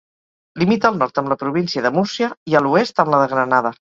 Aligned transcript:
Limita 0.61 0.89
al 0.89 0.97
nord 1.01 1.21
amb 1.21 1.29
la 1.33 1.37
província 1.41 1.85
de 1.87 1.91
Múrcia 1.97 2.31
i 2.53 2.57
a 2.61 2.65
l'oest 2.69 3.03
amb 3.05 3.15
la 3.15 3.23
de 3.25 3.31
Granada. 3.35 3.75